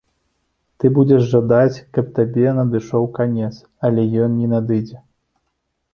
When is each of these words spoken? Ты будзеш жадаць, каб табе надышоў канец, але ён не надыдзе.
Ты 0.83 0.89
будзеш 0.97 1.27
жадаць, 1.33 1.83
каб 1.97 2.05
табе 2.17 2.47
надышоў 2.61 3.03
канец, 3.19 3.53
але 3.91 4.09
ён 4.25 4.31
не 4.43 4.47
надыдзе. 4.55 4.97